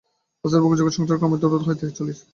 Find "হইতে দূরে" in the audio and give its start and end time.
1.61-1.97